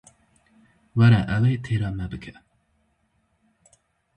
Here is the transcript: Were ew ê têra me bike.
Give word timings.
Were 0.95 1.17
ew 1.35 1.43
ê 1.51 1.53
têra 1.65 1.89
me 1.97 2.05
bike. 2.11 2.33